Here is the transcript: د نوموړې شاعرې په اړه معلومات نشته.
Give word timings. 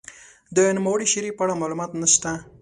د 0.55 0.57
نوموړې 0.77 1.05
شاعرې 1.11 1.31
په 1.37 1.41
اړه 1.45 1.59
معلومات 1.61 1.91
نشته. 2.01 2.31